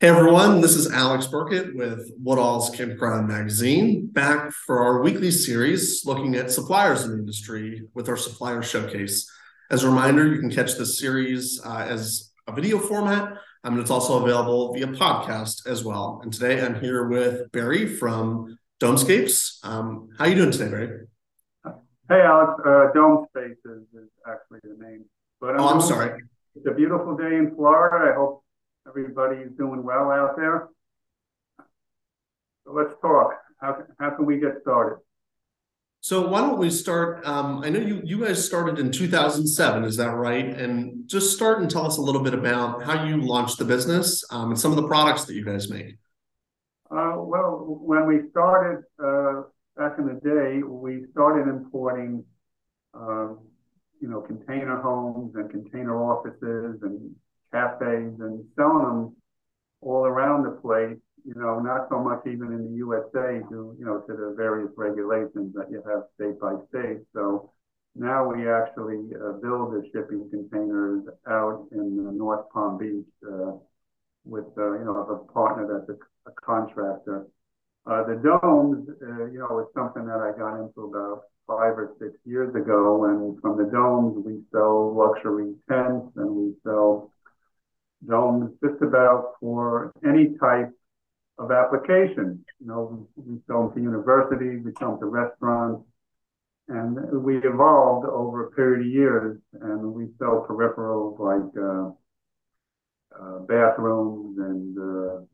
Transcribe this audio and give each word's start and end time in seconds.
Hey 0.00 0.10
everyone, 0.10 0.60
this 0.60 0.76
is 0.76 0.92
Alex 0.92 1.26
Burkett 1.26 1.74
with 1.74 2.12
What 2.22 2.38
Woodall's 2.38 2.70
Campground 2.70 3.26
Magazine, 3.26 4.06
back 4.06 4.52
for 4.52 4.78
our 4.78 5.02
weekly 5.02 5.32
series 5.32 6.06
looking 6.06 6.36
at 6.36 6.52
suppliers 6.52 7.02
in 7.02 7.10
the 7.10 7.18
industry 7.18 7.82
with 7.94 8.08
our 8.08 8.16
supplier 8.16 8.62
showcase. 8.62 9.28
As 9.72 9.82
a 9.82 9.88
reminder, 9.88 10.28
you 10.28 10.38
can 10.38 10.52
catch 10.52 10.76
this 10.76 11.00
series 11.00 11.60
uh, 11.66 11.84
as 11.88 12.30
a 12.46 12.52
video 12.52 12.78
format, 12.78 13.24
um, 13.64 13.72
and 13.72 13.80
it's 13.80 13.90
also 13.90 14.22
available 14.22 14.72
via 14.72 14.86
podcast 14.86 15.66
as 15.66 15.82
well. 15.82 16.20
And 16.22 16.32
today 16.32 16.64
I'm 16.64 16.80
here 16.80 17.08
with 17.08 17.50
Barry 17.50 17.88
from 17.88 18.56
Domescapes. 18.80 19.58
Um, 19.64 20.10
how 20.16 20.26
are 20.26 20.28
you 20.28 20.36
doing 20.36 20.52
today, 20.52 20.68
Barry? 20.70 21.06
Hey 22.08 22.20
Alex, 22.20 22.52
uh, 22.64 22.92
Domespaces 22.94 23.56
is, 23.64 23.82
is 23.94 24.10
actually 24.24 24.60
the 24.62 24.76
name. 24.78 25.06
But 25.40 25.56
I'm, 25.56 25.60
oh, 25.60 25.68
I'm 25.70 25.80
sorry. 25.80 26.22
It's 26.54 26.68
a 26.68 26.72
beautiful 26.72 27.16
day 27.16 27.34
in 27.34 27.52
Florida. 27.56 28.12
I 28.12 28.14
hope 28.14 28.37
Everybody's 28.98 29.50
doing 29.56 29.82
well 29.82 30.10
out 30.10 30.36
there. 30.36 30.68
So 32.64 32.72
let's 32.72 32.92
talk. 33.00 33.32
How, 33.60 33.82
how 33.98 34.10
can 34.10 34.26
we 34.26 34.38
get 34.38 34.54
started? 34.62 34.98
So 36.00 36.26
why 36.28 36.40
don't 36.40 36.58
we 36.58 36.70
start? 36.70 37.26
Um, 37.26 37.62
I 37.64 37.70
know 37.70 37.80
you 37.80 38.00
you 38.04 38.24
guys 38.24 38.44
started 38.44 38.78
in 38.78 38.92
2007, 38.92 39.84
is 39.84 39.96
that 39.96 40.14
right? 40.14 40.46
And 40.46 41.08
just 41.08 41.34
start 41.34 41.60
and 41.60 41.70
tell 41.70 41.86
us 41.86 41.98
a 41.98 42.00
little 42.00 42.22
bit 42.22 42.34
about 42.34 42.82
how 42.84 43.04
you 43.04 43.20
launched 43.20 43.58
the 43.58 43.64
business 43.64 44.24
um, 44.30 44.50
and 44.50 44.58
some 44.58 44.70
of 44.70 44.76
the 44.76 44.86
products 44.86 45.24
that 45.24 45.34
you 45.34 45.44
guys 45.44 45.68
make. 45.68 45.96
Uh, 46.90 47.14
well, 47.16 47.64
when 47.80 48.06
we 48.06 48.30
started 48.30 48.84
uh, 49.02 49.42
back 49.76 49.98
in 49.98 50.06
the 50.06 50.20
day, 50.22 50.62
we 50.62 51.04
started 51.10 51.48
importing, 51.48 52.24
uh, 52.94 53.34
you 54.00 54.08
know, 54.08 54.20
container 54.20 54.80
homes 54.80 55.34
and 55.34 55.50
container 55.50 56.00
offices 56.00 56.80
and 56.82 57.14
cafes 57.52 58.14
and 58.20 58.44
selling 58.56 58.84
them 58.84 59.16
all 59.80 60.04
around 60.04 60.44
the 60.44 60.50
place, 60.60 60.98
you 61.24 61.34
know, 61.34 61.60
not 61.60 61.88
so 61.90 61.98
much 61.98 62.20
even 62.26 62.52
in 62.52 62.70
the 62.70 62.76
USA 62.78 63.40
to, 63.48 63.76
you 63.78 63.84
know, 63.84 64.00
to 64.00 64.12
the 64.12 64.34
various 64.36 64.70
regulations 64.76 65.54
that 65.54 65.70
you 65.70 65.82
have 65.86 66.04
state 66.14 66.40
by 66.40 66.54
state. 66.70 67.00
So 67.14 67.50
now 67.94 68.26
we 68.26 68.48
actually 68.48 69.10
uh, 69.14 69.32
build 69.42 69.72
the 69.72 69.82
shipping 69.92 70.28
containers 70.30 71.04
out 71.28 71.66
in 71.72 72.16
North 72.16 72.48
Palm 72.52 72.78
Beach 72.78 73.06
uh, 73.26 73.52
with, 74.24 74.46
uh, 74.56 74.78
you 74.78 74.84
know, 74.84 74.96
a 74.96 75.32
partner 75.32 75.66
that's 75.66 75.98
a, 75.98 76.30
a 76.30 76.34
contractor. 76.34 77.26
Uh, 77.86 78.04
the 78.04 78.16
domes, 78.16 78.88
uh, 79.02 79.26
you 79.26 79.38
know, 79.38 79.60
is 79.60 79.66
something 79.74 80.04
that 80.06 80.20
I 80.20 80.36
got 80.36 80.60
into 80.60 80.92
about 80.92 81.22
five 81.46 81.78
or 81.78 81.96
six 81.98 82.12
years 82.26 82.54
ago. 82.54 83.06
And 83.06 83.40
from 83.40 83.56
the 83.56 83.70
domes, 83.70 84.24
we 84.24 84.42
sell 84.52 84.94
luxury 84.94 85.54
tents 85.68 86.12
and 86.16 86.30
we 86.30 86.52
sell 86.62 87.10
domes 88.06 88.52
just 88.62 88.80
about 88.82 89.34
for 89.40 89.92
any 90.06 90.36
type 90.38 90.70
of 91.38 91.50
application. 91.50 92.44
You 92.60 92.66
know, 92.66 93.08
we 93.16 93.38
sell 93.46 93.68
them 93.68 93.74
to 93.74 93.80
universities, 93.80 94.62
we 94.64 94.72
sell 94.78 94.92
them 94.92 95.00
to 95.00 95.06
restaurants, 95.06 95.84
and 96.68 97.22
we 97.22 97.38
evolved 97.38 98.06
over 98.06 98.46
a 98.46 98.50
period 98.52 98.86
of 98.86 98.92
years, 98.92 99.38
and 99.60 99.92
we 99.94 100.08
sell 100.18 100.46
peripherals 100.48 101.18
like 101.18 101.56
uh, 101.56 101.90
uh, 103.20 103.38
bathrooms 103.40 104.38
and 104.38 104.78
uh, 104.78 105.24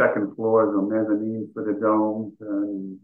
second 0.00 0.34
floors 0.36 0.74
or 0.74 0.82
mezzanines 0.82 1.52
for 1.54 1.64
the 1.64 1.78
domes, 1.80 2.34
and 2.40 2.98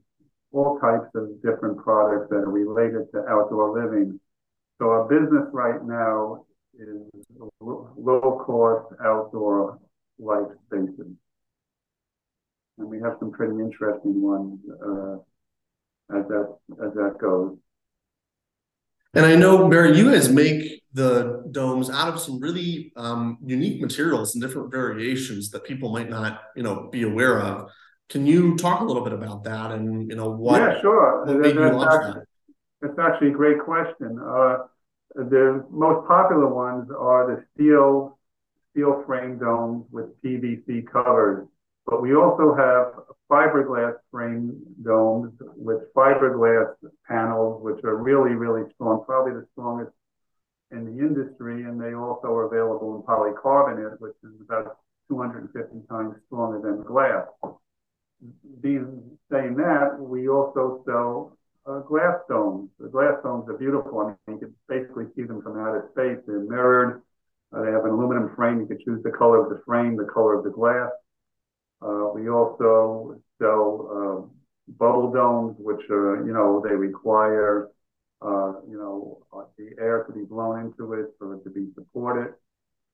all 0.53 0.79
types 0.81 1.09
of 1.15 1.41
different 1.43 1.79
products 1.79 2.29
that 2.31 2.37
are 2.37 2.51
related 2.51 3.11
to 3.13 3.25
outdoor 3.29 3.81
living. 3.81 4.19
So 4.79 4.87
our 4.91 5.09
business 5.09 5.47
right 5.53 5.83
now 5.85 6.45
is 6.81 7.25
low 7.61 8.43
cost 8.47 8.95
outdoor 9.05 9.79
life 10.19 10.49
spaces. 10.67 11.13
And 12.79 12.89
we 12.89 13.01
have 13.01 13.17
some 13.19 13.31
pretty 13.31 13.55
interesting 13.55 14.23
ones 14.23 14.59
uh, 14.71 15.17
as 16.17 16.27
that 16.29 16.57
as 16.85 16.95
that 16.95 17.17
goes. 17.21 17.57
And 19.13 19.27
I 19.27 19.35
know, 19.35 19.69
Barry, 19.69 19.97
you 19.99 20.11
guys 20.11 20.29
make 20.29 20.83
the 20.93 21.45
domes 21.51 21.91
out 21.91 22.09
of 22.09 22.21
some 22.21 22.41
really 22.41 22.93
um, 22.97 23.39
unique 23.45 23.81
materials 23.81 24.35
and 24.35 24.43
different 24.43 24.71
variations 24.71 25.51
that 25.51 25.65
people 25.65 25.91
might 25.93 26.09
not, 26.09 26.43
you 26.55 26.63
know, 26.63 26.89
be 26.91 27.03
aware 27.03 27.41
of. 27.41 27.71
Can 28.09 28.27
you 28.27 28.57
talk 28.57 28.81
a 28.81 28.85
little 28.85 29.03
bit 29.03 29.13
about 29.13 29.45
that 29.45 29.73
and 29.73 30.09
you 30.09 30.17
know 30.17 30.31
what? 30.31 30.61
Yeah, 30.61 30.81
sure. 30.81 31.25
What 31.27 31.43
that's, 31.43 31.55
launch 31.55 31.93
actually, 31.93 32.13
that? 32.13 32.97
That's 32.97 32.99
actually 32.99 33.29
a 33.29 33.33
great 33.33 33.61
question. 33.61 34.19
Uh, 34.19 34.57
the 35.15 35.65
most 35.71 36.07
popular 36.07 36.49
ones 36.49 36.91
are 36.97 37.27
the 37.27 37.45
steel 37.55 38.19
steel 38.73 39.03
frame 39.07 39.39
domes 39.39 39.85
with 39.91 40.07
PVC 40.23 40.87
covers, 40.87 41.47
but 41.87 42.01
we 42.01 42.15
also 42.15 42.55
have 42.55 42.95
fiberglass 43.31 43.95
frame 44.11 44.61
domes 44.85 45.33
with 45.57 45.93
fiberglass 45.95 46.73
panels, 47.09 47.63
which 47.63 47.83
are 47.85 47.97
really, 47.97 48.35
really 48.35 48.71
strong, 48.75 49.03
probably 49.05 49.33
the 49.33 49.47
strongest 49.53 49.93
in 50.71 50.85
the 50.85 51.03
industry, 51.03 51.65
and 51.65 51.81
they 51.81 51.95
also 51.95 52.29
are 52.29 52.47
available 52.47 52.97
in 52.97 53.03
polycarbonate, 53.03 54.01
which 54.01 54.15
is 54.23 54.31
about 54.41 54.77
250 55.09 55.87
times 55.89 56.15
stronger 56.27 56.61
than 56.61 56.85
glass. 56.85 57.27
Being 58.61 59.19
saying 59.33 59.57
that, 59.57 59.99
we 59.99 60.29
also 60.29 60.83
sell 60.87 61.37
uh, 61.71 61.81
glass 61.81 62.17
domes. 62.29 62.71
The 62.79 62.89
glass 62.89 63.15
domes 63.23 63.49
are 63.49 63.59
beautiful. 63.59 64.01
I 64.01 64.31
mean, 64.31 64.39
you 64.41 64.47
can 64.47 64.55
basically 64.69 65.07
see 65.15 65.23
them 65.23 65.43
from 65.43 65.59
outer 65.59 65.89
space. 65.93 66.19
They're 66.27 66.41
mirrored. 66.41 67.03
Uh, 67.53 67.63
they 67.63 67.71
have 67.71 67.85
an 67.85 67.91
aluminum 67.91 68.35
frame. 68.37 68.61
You 68.61 68.67
can 68.67 68.79
choose 68.85 69.03
the 69.03 69.11
color 69.11 69.43
of 69.43 69.51
the 69.51 69.63
frame, 69.67 69.97
the 69.97 70.05
color 70.05 70.39
of 70.39 70.45
the 70.45 70.51
glass. 70.51 70.91
Uh, 71.83 72.11
we 72.15 72.29
also 72.29 73.21
sell 73.41 73.69
uh, 73.91 74.73
bubble 74.79 75.13
domes, 75.13 75.57
which 75.59 75.89
are, 75.91 76.25
you 76.27 76.33
know, 76.33 76.63
they 76.67 76.75
require, 76.75 77.69
uh, 78.23 78.53
you 78.69 78.79
know, 78.79 79.19
uh, 79.33 79.45
the 79.59 79.71
air 79.81 80.05
to 80.05 80.13
be 80.13 80.25
blown 80.25 80.61
into 80.61 80.93
it 80.95 81.07
for 81.19 81.35
it 81.35 81.45
to 81.45 81.51
be 81.51 81.69
supported. 81.75 82.35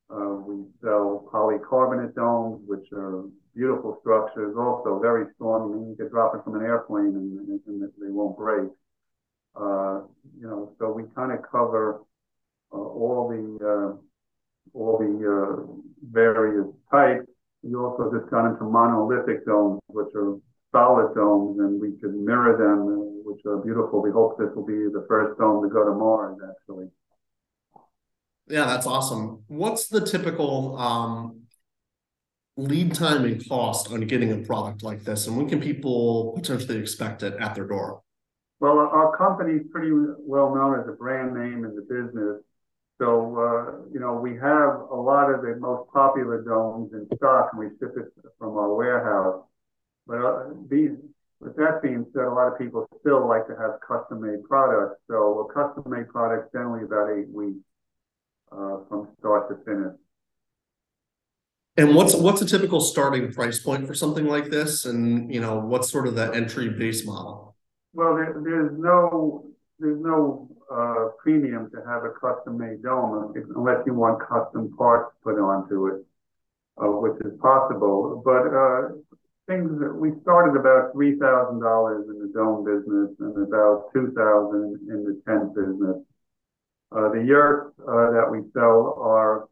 We 0.08 0.64
sell 0.82 1.28
polycarbonate 1.32 2.14
domes, 2.14 2.60
which 2.66 2.86
are 2.92 3.24
beautiful 3.54 3.98
structures, 4.00 4.54
also 4.56 5.00
very 5.00 5.26
strong. 5.34 5.72
I 5.72 5.76
mean, 5.76 5.88
you 5.90 5.96
could 5.96 6.10
drop 6.10 6.34
it 6.34 6.44
from 6.44 6.54
an 6.56 6.62
airplane 6.62 7.16
and, 7.16 7.38
and, 7.48 7.60
and 7.66 7.82
they 7.82 8.10
won't 8.10 8.36
break. 8.36 8.68
Uh, 9.56 10.02
you 10.38 10.46
know, 10.46 10.72
so 10.78 10.92
we 10.92 11.04
kind 11.14 11.32
of 11.32 11.38
cover 11.50 12.02
uh, 12.72 12.76
all 12.76 13.28
the 13.28 13.66
uh, 13.66 13.96
all 14.74 14.98
the 14.98 15.14
uh, 15.24 15.64
various 16.12 16.66
types. 16.90 17.26
We 17.62 17.74
also 17.74 18.12
just 18.12 18.30
got 18.30 18.46
into 18.46 18.64
monolithic 18.64 19.46
domes, 19.46 19.80
which 19.86 20.12
are 20.14 20.36
solid 20.72 21.14
domes, 21.14 21.58
and 21.58 21.80
we 21.80 21.98
can 21.98 22.22
mirror 22.24 22.56
them, 22.58 22.80
uh, 22.84 23.30
which 23.30 23.40
are 23.46 23.56
beautiful. 23.64 24.02
We 24.02 24.10
hope 24.10 24.36
this 24.38 24.54
will 24.54 24.66
be 24.66 24.92
the 24.92 25.06
first 25.08 25.38
dome 25.38 25.62
to 25.62 25.72
go 25.72 25.84
to 25.84 25.92
Mars, 25.92 26.36
actually. 26.44 26.88
Yeah, 28.48 28.66
that's 28.66 28.86
awesome. 28.86 29.42
What's 29.48 29.88
the 29.88 30.00
typical 30.00 30.78
um, 30.78 31.42
lead 32.56 32.94
time 32.94 33.24
and 33.24 33.46
cost 33.48 33.90
on 33.90 34.00
getting 34.02 34.32
a 34.32 34.38
product 34.46 34.82
like 34.82 35.02
this, 35.02 35.26
and 35.26 35.36
when 35.36 35.48
can 35.48 35.60
people 35.60 36.32
potentially 36.36 36.78
expect 36.78 37.22
it 37.22 37.34
at 37.40 37.54
their 37.54 37.66
door? 37.66 38.02
Well, 38.60 38.78
our 38.78 39.16
company 39.16 39.60
is 39.60 39.66
pretty 39.70 39.90
well 39.92 40.54
known 40.54 40.80
as 40.80 40.88
a 40.88 40.92
brand 40.92 41.34
name 41.34 41.64
in 41.64 41.74
the 41.74 41.82
business. 41.82 42.42
So, 42.98 43.36
uh, 43.36 43.90
you 43.92 44.00
know, 44.00 44.14
we 44.14 44.34
have 44.36 44.88
a 44.90 44.96
lot 44.96 45.28
of 45.28 45.42
the 45.42 45.56
most 45.60 45.90
popular 45.92 46.42
domes 46.42 46.92
in 46.94 47.06
stock, 47.16 47.50
and 47.52 47.60
we 47.60 47.68
ship 47.78 47.94
it 47.96 48.12
from 48.38 48.56
our 48.56 48.74
warehouse. 48.74 49.44
But 50.06 50.24
uh, 50.24 50.44
these, 50.70 50.92
with 51.40 51.56
that 51.56 51.82
being 51.82 52.06
said, 52.14 52.24
a 52.24 52.30
lot 52.30 52.50
of 52.50 52.58
people 52.58 52.86
still 53.00 53.28
like 53.28 53.46
to 53.48 53.56
have 53.60 53.80
custom-made 53.86 54.44
products. 54.44 55.00
So, 55.10 55.46
a 55.46 55.52
custom-made 55.52 56.08
product 56.08 56.52
generally 56.52 56.84
about 56.84 57.10
eight 57.10 57.28
weeks 57.28 57.60
uh, 58.52 58.78
from 58.88 59.08
start 59.18 59.48
to 59.48 59.64
finish. 59.64 59.94
And 61.78 61.94
what's 61.94 62.14
what's 62.14 62.40
a 62.40 62.46
typical 62.46 62.80
starting 62.80 63.32
price 63.32 63.58
point 63.58 63.86
for 63.86 63.94
something 63.94 64.26
like 64.26 64.48
this? 64.50 64.86
And 64.86 65.32
you 65.32 65.40
know, 65.40 65.58
what's 65.58 65.90
sort 65.90 66.06
of 66.06 66.14
the 66.14 66.32
entry 66.32 66.70
base 66.70 67.04
model? 67.04 67.54
Well, 67.92 68.14
there, 68.14 68.40
there's 68.42 68.78
no 68.78 69.46
there's 69.78 70.00
no 70.00 70.48
uh, 70.72 71.08
premium 71.22 71.70
to 71.70 71.76
have 71.86 72.04
a 72.04 72.10
custom 72.10 72.56
made 72.56 72.82
dome 72.82 73.34
unless 73.54 73.84
you 73.86 73.92
want 73.92 74.26
custom 74.26 74.74
parts 74.76 75.14
put 75.22 75.38
onto 75.38 75.88
it, 75.88 76.04
uh, 76.82 76.86
which 76.86 77.20
is 77.26 77.38
possible. 77.40 78.22
But 78.24 78.48
uh, 78.48 78.88
things 79.46 79.78
that 79.80 79.94
we 79.94 80.12
started 80.22 80.58
about 80.58 80.92
three 80.92 81.18
thousand 81.18 81.60
dollars 81.60 82.06
in 82.08 82.18
the 82.18 82.32
dome 82.34 82.64
business 82.64 83.10
and 83.20 83.46
about 83.46 83.92
two 83.92 84.12
thousand 84.16 84.80
in 84.88 85.04
the 85.04 85.20
tent 85.26 85.54
business. 85.54 86.02
Uh, 86.96 87.10
the 87.10 87.22
yurts 87.22 87.74
uh, 87.80 88.10
that 88.12 88.26
we 88.30 88.38
sell 88.54 88.98
are 88.98 89.48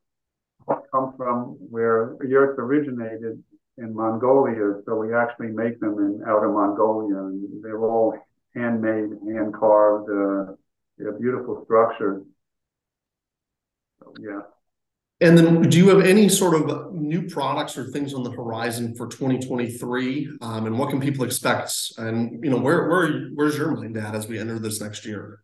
come 0.91 1.13
from 1.17 1.57
where 1.75 2.17
yurts 2.27 2.57
originated 2.59 3.43
in 3.77 3.95
Mongolia. 3.95 4.81
So 4.87 4.97
we 4.97 5.15
actually 5.15 5.49
make 5.49 5.79
them 5.79 5.99
in 5.99 6.23
outer 6.27 6.51
Mongolia, 6.51 7.19
and 7.19 7.63
they're 7.63 7.85
all 7.85 8.17
handmade, 8.55 9.11
hand 9.29 9.53
carved. 9.53 10.09
Uh, 10.09 10.55
they're 10.97 11.19
beautiful 11.19 11.63
structures. 11.65 12.23
So, 14.01 14.15
yeah. 14.23 14.41
And 15.21 15.37
then 15.37 15.69
do 15.69 15.77
you 15.77 15.91
have 15.91 16.05
any 16.05 16.29
sort 16.31 16.55
of 16.59 16.95
new 16.95 17.29
products 17.29 17.77
or 17.77 17.85
things 17.85 18.15
on 18.15 18.23
the 18.23 18.31
horizon 18.31 18.95
for 18.95 19.07
twenty 19.07 19.39
twenty-three? 19.39 20.39
Um, 20.41 20.67
and 20.67 20.79
what 20.79 20.89
can 20.91 21.01
people 21.01 21.25
expect? 21.25 21.75
And, 21.99 22.43
you 22.43 22.51
know, 22.51 22.59
where, 22.59 22.89
where, 22.89 23.29
where's 23.35 23.59
your 23.59 23.73
mind 23.73 23.99
at 23.99 24.15
as 24.15 24.29
we 24.29 24.39
enter 24.39 24.59
this 24.59 24.81
next 24.81 25.05
year? 25.05 25.44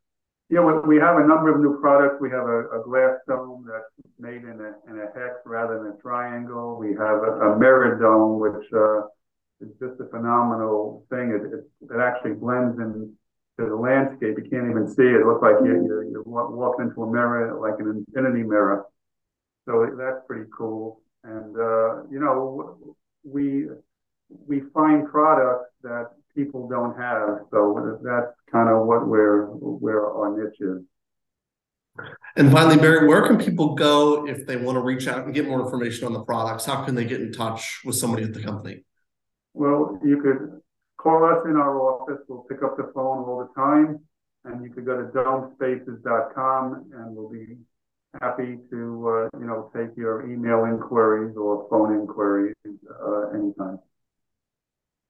Yeah, 0.50 0.60
we, 0.60 0.96
we 0.96 1.00
have 1.00 1.16
a 1.16 1.26
number 1.26 1.54
of 1.54 1.60
new 1.60 1.78
products. 1.80 2.16
We 2.20 2.30
have 2.30 2.44
a, 2.44 2.80
a 2.80 2.82
glass 2.84 3.14
dome 3.28 3.64
that's 3.70 3.86
made 4.18 4.42
in 4.42 4.58
a, 4.60 4.90
in 4.90 4.98
a 4.98 5.06
hex 5.14 5.36
rather 5.46 5.78
than 5.78 5.92
a 5.92 6.02
triangle. 6.02 6.76
We 6.76 6.88
have 6.88 7.22
a, 7.22 7.52
a 7.52 7.58
mirror 7.58 7.98
dome, 7.98 8.40
which, 8.40 8.66
uh, 8.74 9.06
is 9.60 9.68
just 9.78 10.00
a 10.00 10.08
phenomenal 10.10 11.04
thing. 11.10 11.30
It, 11.30 11.54
it, 11.54 11.94
it 11.94 12.00
actually 12.00 12.32
blends 12.32 12.78
into 12.80 13.10
the 13.58 13.76
landscape. 13.76 14.38
You 14.42 14.50
can't 14.50 14.70
even 14.70 14.88
see 14.88 15.04
it. 15.04 15.20
It 15.20 15.26
looks 15.26 15.42
like 15.42 15.56
you're, 15.62 15.84
you're, 15.84 16.04
you're 16.04 16.22
walking 16.22 16.86
into 16.86 17.02
a 17.02 17.12
mirror, 17.12 17.60
like 17.60 17.78
an 17.78 18.04
infinity 18.08 18.42
mirror. 18.42 18.86
So 19.68 19.86
that's 19.98 20.24
pretty 20.26 20.48
cool. 20.56 21.02
And, 21.24 21.54
uh, 21.56 22.04
you 22.10 22.18
know, 22.18 22.96
we, 23.22 23.66
we 24.30 24.62
find 24.72 25.06
products 25.08 25.70
that 25.82 26.06
people 26.34 26.66
don't 26.66 26.96
have. 26.96 27.40
So 27.50 27.98
that's 28.02 28.32
kind 28.50 28.70
of 28.70 28.86
what 28.86 29.06
we're, 29.06 29.44
where 29.44 30.06
is. 30.60 30.82
And 32.36 32.52
finally, 32.52 32.76
Barry, 32.76 33.06
where 33.06 33.26
can 33.26 33.36
people 33.36 33.74
go 33.74 34.26
if 34.26 34.46
they 34.46 34.56
want 34.56 34.76
to 34.76 34.80
reach 34.80 35.08
out 35.08 35.24
and 35.24 35.34
get 35.34 35.46
more 35.46 35.60
information 35.60 36.06
on 36.06 36.12
the 36.12 36.22
products? 36.22 36.64
How 36.64 36.84
can 36.84 36.94
they 36.94 37.04
get 37.04 37.20
in 37.20 37.32
touch 37.32 37.80
with 37.84 37.96
somebody 37.96 38.22
at 38.22 38.32
the 38.32 38.42
company? 38.42 38.84
Well, 39.52 39.98
you 40.04 40.22
could 40.22 40.60
call 40.96 41.24
us 41.24 41.44
in 41.44 41.56
our 41.56 41.80
office. 41.80 42.18
We'll 42.28 42.44
pick 42.48 42.62
up 42.62 42.76
the 42.76 42.90
phone 42.94 43.24
all 43.24 43.38
the 43.46 43.60
time. 43.60 44.00
And 44.44 44.64
you 44.64 44.70
could 44.70 44.86
go 44.86 44.96
to 44.96 45.08
domespaces.com 45.08 46.92
and 46.94 47.14
we'll 47.14 47.28
be 47.28 47.58
happy 48.20 48.58
to, 48.70 49.28
uh, 49.34 49.38
you 49.38 49.46
know, 49.46 49.70
take 49.76 49.96
your 49.96 50.30
email 50.30 50.64
inquiries 50.64 51.36
or 51.36 51.68
phone 51.68 51.94
inquiries 52.00 52.54
uh, 52.66 53.28
anytime. 53.30 53.78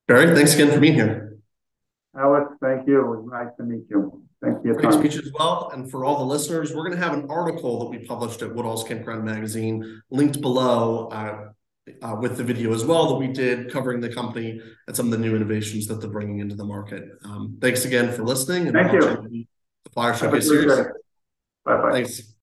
Barry, 0.08 0.34
thanks 0.34 0.54
again 0.54 0.72
for 0.72 0.80
being 0.80 0.94
here. 0.94 1.38
Alex, 2.18 2.50
thank 2.60 2.88
you. 2.88 3.00
It 3.00 3.06
was 3.06 3.28
nice 3.30 3.54
to 3.58 3.62
meet 3.62 3.84
you. 3.88 4.24
Thank 4.42 4.64
you. 4.64 4.74
Great 4.74 4.94
speech 4.94 5.16
as 5.16 5.30
well. 5.38 5.70
And 5.74 5.90
for 5.90 6.04
all 6.04 6.18
the 6.18 6.24
listeners, 6.24 6.74
we're 6.74 6.84
going 6.84 6.98
to 6.98 7.04
have 7.04 7.12
an 7.12 7.30
article 7.30 7.78
that 7.80 7.86
we 7.86 7.98
published 8.06 8.40
at 8.40 8.54
Woodall's 8.54 8.84
Campground 8.84 9.24
Magazine 9.24 10.02
linked 10.10 10.40
below 10.40 11.08
uh, 11.08 11.50
uh, 12.02 12.16
with 12.18 12.36
the 12.36 12.44
video 12.44 12.72
as 12.72 12.84
well 12.84 13.08
that 13.08 13.16
we 13.16 13.28
did 13.28 13.70
covering 13.70 14.00
the 14.00 14.12
company 14.12 14.60
and 14.86 14.96
some 14.96 15.06
of 15.06 15.12
the 15.12 15.18
new 15.18 15.36
innovations 15.36 15.86
that 15.88 16.00
they're 16.00 16.10
bringing 16.10 16.38
into 16.38 16.54
the 16.54 16.64
market. 16.64 17.04
Um, 17.24 17.58
thanks 17.60 17.84
again 17.84 18.12
for 18.12 18.24
listening. 18.24 18.68
And 18.68 18.72
Thank 18.72 18.92
you. 18.92 19.46
The 19.84 19.90
Flyer 19.92 20.14
Showcase 20.14 20.48
series. 20.48 20.86
Bye 21.64 21.76
bye. 21.76 21.92
Thanks. 21.92 22.34